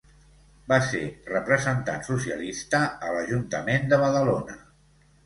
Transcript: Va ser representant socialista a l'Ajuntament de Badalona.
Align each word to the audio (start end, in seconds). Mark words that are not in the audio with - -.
Va 0.71 0.77
ser 0.85 1.01
representant 1.33 2.01
socialista 2.07 2.79
a 3.09 3.13
l'Ajuntament 3.19 3.87
de 3.93 4.01
Badalona. 4.05 4.57